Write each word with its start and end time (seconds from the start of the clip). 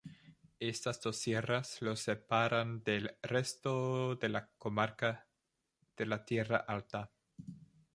Estas 0.59 0.99
dos 0.99 1.15
sierras 1.17 1.79
lo 1.83 1.95
separan 1.95 2.83
del 2.83 3.15
resto 3.21 4.15
de 4.15 4.29
la 4.29 4.49
comarca 4.57 5.27
de 5.95 6.07
la 6.07 6.25
Tierra 6.25 6.57
Alta. 6.57 7.11